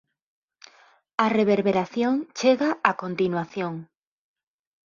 A 1.23 1.25
reverberación 1.37 2.13
chega 2.39 2.69
a 2.89 2.91
continuación. 3.03 3.73